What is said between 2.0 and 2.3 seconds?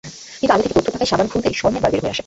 হয়ে আসে।